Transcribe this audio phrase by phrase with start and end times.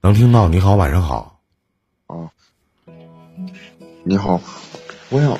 [0.00, 0.48] 能听到。
[0.48, 1.40] 你好，晚上好。
[2.06, 2.30] 啊，
[4.04, 4.40] 你好，
[5.10, 5.38] 我想，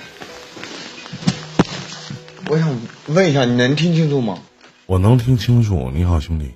[2.48, 4.38] 我想问一下，你能听清楚吗？
[4.86, 5.90] 我能听清楚。
[5.94, 6.52] 你好，兄弟。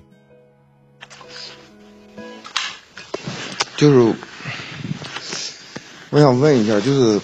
[3.77, 4.15] 就是，
[6.09, 7.21] 我想问一下，就是，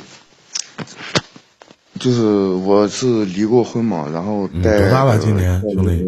[1.99, 5.11] 就是我是离过婚嘛，然后你带多大了？
[5.11, 6.05] 呃今年兄弟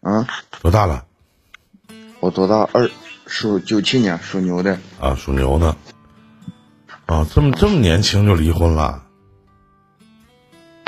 [0.00, 0.26] 啊，
[0.60, 1.06] 多大了？
[2.20, 2.68] 我多大？
[2.72, 2.88] 二
[3.26, 4.78] 属九七年，属牛的。
[5.00, 5.76] 啊，属牛的。
[7.06, 9.02] 啊，这么这么年轻就离婚了，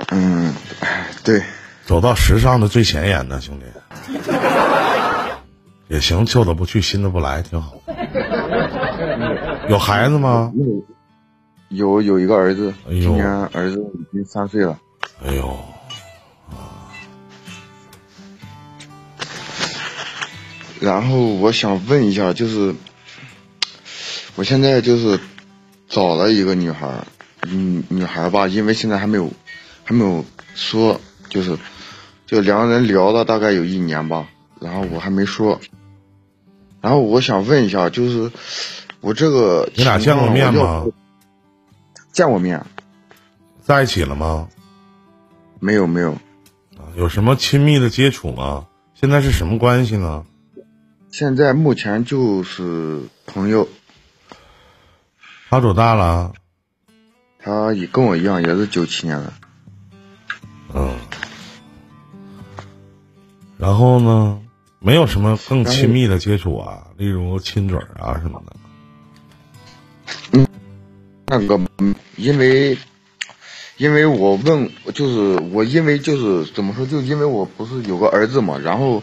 [0.09, 1.41] 嗯，哎对，
[1.85, 3.67] 走到时尚的最前沿呢，兄弟。
[5.87, 7.75] 也行，旧的不去，新的不来，挺好。
[9.69, 10.53] 有孩子吗？
[11.69, 14.77] 有有一个儿子，哎呦今年儿子已经三岁了。
[15.25, 15.57] 哎呦，
[20.81, 22.75] 然后我想问一下，就是
[24.37, 25.19] 我现在就是
[25.89, 27.07] 找了一个女孩儿，
[27.49, 29.31] 嗯，女孩儿吧，因为现在还没有
[29.85, 31.59] 还没有说，就是
[32.27, 34.29] 就两个人聊了大概有一年吧，
[34.61, 35.61] 然后我还没说。
[36.81, 38.31] 然后我想问一下，就是
[39.01, 40.87] 我这个你俩见过面吗？
[42.13, 42.65] 见过面，
[43.61, 44.49] 在一起了吗？
[45.59, 46.13] 没有没有，
[46.77, 48.67] 啊，有什么亲密的接触吗？
[48.95, 50.25] 现在是什么关系呢？
[51.11, 53.69] 现在目前就是朋友，
[55.51, 56.33] 他多大了？
[57.39, 59.33] 他也跟我一样，也是九七年的。
[60.75, 60.97] 嗯。
[63.59, 64.41] 然后呢？
[64.81, 68.57] 没有什么更亲密的接触啊，例如亲嘴儿啊什么的。
[70.31, 70.47] 嗯
[71.27, 72.79] 那个，嗯因为，
[73.77, 79.03] 因为我问，就是我因为就是怎么说，就因为我不是有个儿子嘛，然后，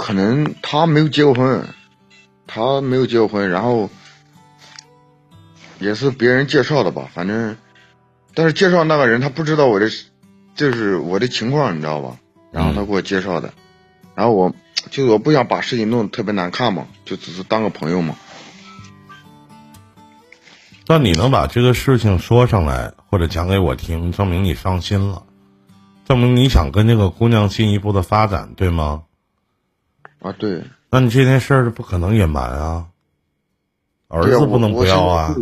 [0.00, 1.68] 可能他没有结过婚，
[2.46, 3.90] 他没有结过婚，然后，
[5.78, 7.54] 也是别人介绍的吧，反正，
[8.32, 9.90] 但是介绍那个人他不知道我的，
[10.54, 12.16] 就是我的情况，你知道吧？
[12.50, 13.52] 然后他给我介绍的，
[14.14, 14.54] 然后我
[14.90, 18.16] 就是我不想把事情弄得特别难看嘛，就只是当个朋友嘛。
[20.86, 25.24] 那你能把这个事情说上来，或者讲给我听，证明你上心了，
[26.08, 29.02] 证明你想跟这个姑娘进一步的发展，对吗？
[30.20, 30.62] 啊，对。
[30.90, 32.86] 那你这件事儿不可能隐瞒啊，
[34.08, 35.36] 儿子不能我不要啊。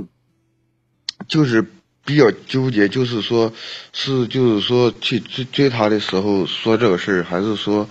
[1.27, 1.65] 就是
[2.05, 3.53] 比较纠结，就是说，
[3.93, 7.89] 是就是说去追追他的时候说这个事儿，还是说，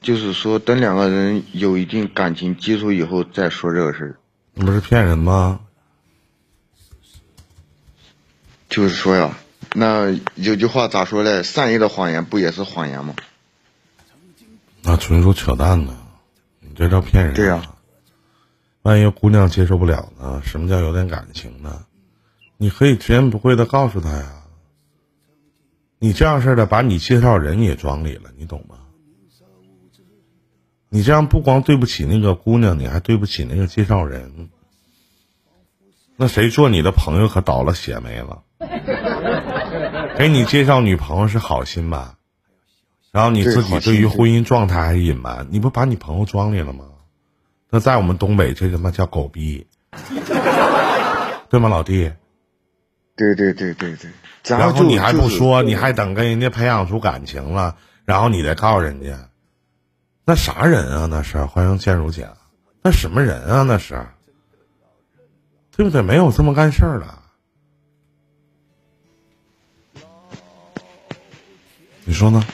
[0.00, 4.16] 就是说等两个人有一定感情基础以后再说这个事儿。
[4.54, 5.60] 那不是骗人吗？
[8.68, 9.36] 就是说呀，
[9.74, 11.42] 那有句话咋说嘞？
[11.42, 13.14] 善意的谎言不也是谎言吗？
[14.82, 15.96] 那纯属扯淡呢，
[16.74, 17.62] 你这叫骗人、对呀
[18.82, 20.42] 万一姑娘接受不了呢？
[20.44, 21.86] 什么叫有点感情呢？
[22.56, 24.42] 你可以直言不讳的告诉她呀。
[26.00, 28.74] 你这样式的把你介绍人也装里了，你懂吗？
[30.88, 34.50] 你这样不光对不起那个姑娘，你还对不起那个介绍人。
[36.16, 38.42] 那谁做你的朋友可倒了血霉了？
[40.18, 42.18] 给你介绍女朋友是好心吧？
[43.14, 46.84] 然后你自己对于婚姻状态还隐瞒，你不把你朋友装里了吗？
[47.70, 49.64] 那在我们东北，这他妈叫狗逼，
[51.48, 52.12] 对吗，老弟？
[53.14, 54.10] 对对对对对。
[54.58, 59.28] 然后你还不说，你还等跟人家培养出感情了，然后你再告诉人家，
[60.24, 61.06] 那啥人啊？
[61.08, 62.28] 那是欢迎建茹姐，
[62.82, 63.62] 那什么人啊？
[63.62, 64.04] 那是，
[65.76, 66.02] 对不对？
[66.02, 67.06] 没有这么干事儿的。
[72.04, 72.44] 你说呢？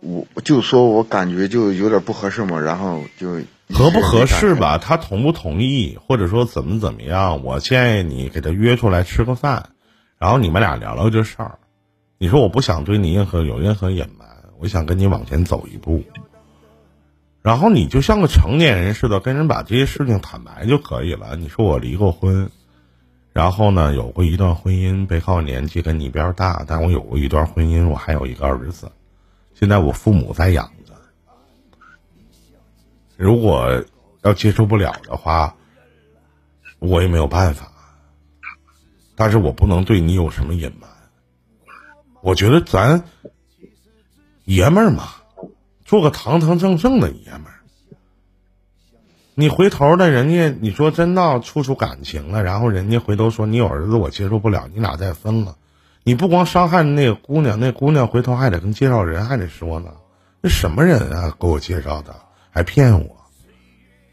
[0.00, 3.34] 我就说我感觉就有点不合适嘛，然后就
[3.68, 4.78] 合不合适吧？
[4.78, 7.44] 他同不同意，或者说怎么怎么样？
[7.44, 9.70] 我建议你给他约出来吃个饭，
[10.18, 11.58] 然后你们俩聊聊这事儿。
[12.18, 14.28] 你说我不想对你任何有任何隐瞒，
[14.58, 16.02] 我想跟你往前走一步。
[17.42, 21.36] 然后你就像个成年人似的，跟人把这些事情坦白就可以了。
[21.36, 22.50] 你说我离过婚，
[23.32, 28.92] 然后呢有过一段婚姻，背靠年纪跟你一边大，但我有过一段婚姻，我还有一个儿子，
[29.54, 30.94] 现在我父母在养着。
[33.16, 33.84] 如果
[34.22, 35.56] 要接受不了的话，
[36.78, 37.70] 我也没有办法。
[39.14, 40.88] 但是我不能对你有什么隐瞒。
[42.22, 43.04] 我觉得咱
[44.44, 45.04] 爷们儿嘛，
[45.84, 47.60] 做个堂堂正正的爷们儿。
[49.34, 55.56] 你回头的人家，你说真闹处出感情了，然后人家回头说你有儿子，我接受不了，你俩再分了。
[56.02, 59.92] 你不光伤害那个姑娘，那姑娘回头还得跟介绍人还得说呢，
[60.40, 61.34] 那什么人啊？
[61.38, 62.14] 给我介绍的，
[62.50, 63.16] 还骗我。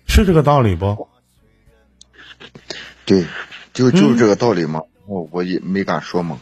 [0.06, 1.08] 是这个道理不？
[3.06, 3.26] 对，
[3.74, 4.82] 就就是这个道理嘛。
[5.06, 6.38] 我我也没敢说嘛。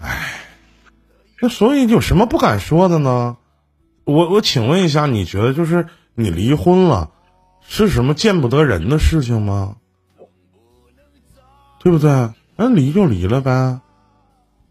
[0.00, 0.40] 唉，
[1.40, 3.36] 那所以有什么不敢说的呢？
[4.04, 7.10] 我我请问一下，你觉得就是你离婚了，
[7.66, 9.76] 是什么见不得人的事情吗？
[11.82, 12.30] 对不对？
[12.56, 13.80] 那离就离了呗，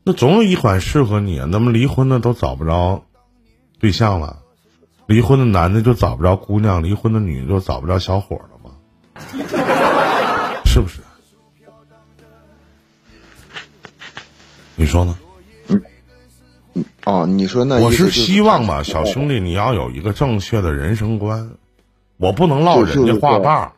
[0.09, 1.47] 那总有一款适合你啊。
[1.51, 3.03] 那么离婚的都找不着
[3.79, 4.39] 对象了，
[5.05, 8.71] 离婚的男的就找不着姑娘，离婚的女的就找不着小伙了吗？
[10.65, 11.01] 是不是？
[14.75, 15.15] 你说呢？
[17.05, 21.51] 哦，你说那我是希望吧，小兄弟，你要有一个正确的人生观，
[22.17, 23.73] 我不能落人家话把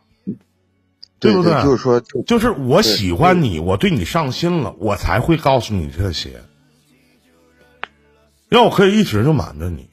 [1.22, 1.54] 对不对？
[1.64, 6.42] 就是说，就是我喜欢你，我对你上心了，我才会告诉你这些。
[8.50, 9.88] 要我可以一直就瞒着你，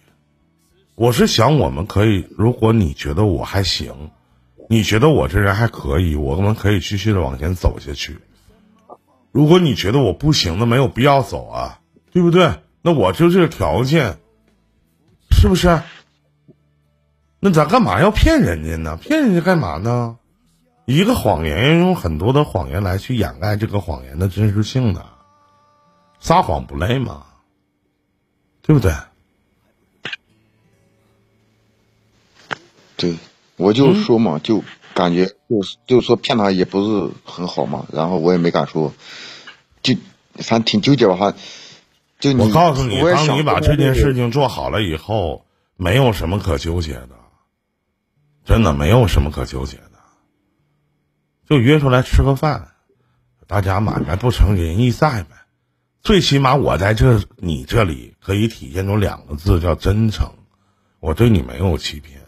[0.94, 4.10] 我是想我们可以，如果你觉得我还行，
[4.70, 8.18] 你觉得我这人还可以，我们可以继续的往前走下去。
[9.30, 11.80] 如果你觉得我不行，那没有必要走啊，
[12.10, 12.54] 对不对？
[12.80, 14.16] 那我就这个条件，
[15.30, 15.82] 是不是？
[17.38, 18.96] 那咱干嘛要骗人家呢？
[18.96, 20.16] 骗人家干嘛呢？
[20.88, 25.04] 一个谎言要用很多的谎言来去掩盖这个谎言的真实性的，
[26.18, 27.26] 撒谎不累吗？
[28.62, 28.90] 对不对？
[32.96, 33.14] 对，
[33.56, 34.64] 我就说嘛，就
[34.94, 38.94] 感觉就是就是说骗他也不是很好嘛，然后我也没敢说，
[39.82, 39.94] 就
[40.36, 41.34] 反正挺纠结吧，还。
[42.18, 45.44] 就我告诉你，当你把这件事情做好了以后，
[45.76, 47.10] 没有什么可纠结的，
[48.46, 49.87] 真的没有什么可纠结的，
[51.48, 52.68] 就约出来吃个饭，
[53.46, 55.30] 大家买卖不成仁义在呗。
[56.02, 60.30] 最起码我在这你这里可以体现出两个字，叫真诚。
[61.00, 62.20] 我对你没有欺骗，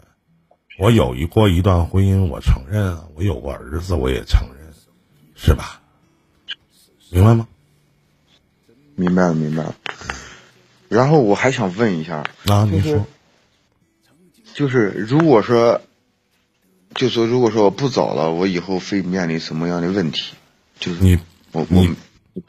[0.79, 4.73] 我有一过一段婚姻，我承认啊，我有过儿子，我也承认，
[5.35, 5.81] 是吧？
[7.11, 7.47] 明白吗？
[8.95, 9.75] 明白了，明白了。
[10.89, 13.05] 然后我还想问一下，啊，你说，
[14.55, 15.81] 就是如果说，
[16.95, 20.33] 就说如果说我不找了，我以后会面临什么样的问题？
[20.79, 21.19] 就是你，
[21.51, 21.87] 我我。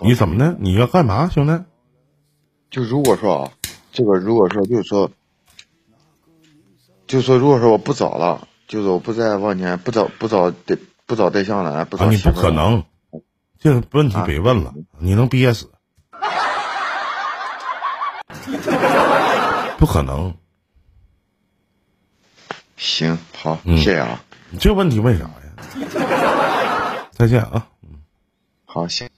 [0.05, 0.56] 你怎么的？
[0.61, 1.65] 你要干嘛，兄弟？
[2.71, 3.50] 就如果说啊，
[3.93, 5.11] 这个如果说就是说，
[7.09, 12.85] 就是说，如果说我不找了，就是我不再往前不找不找对不找对象了，不找你不可能，
[13.59, 15.69] 这个问题别问了，你能憋死？
[19.79, 20.37] 不可能。
[22.77, 24.23] 行，好，谢谢啊。
[24.53, 25.31] 你这问题问啥呀？
[27.13, 27.67] 再见啊。
[27.83, 27.89] 嗯，
[28.67, 29.09] 好，谢。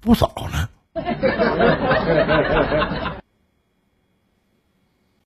[0.00, 0.68] 不早了。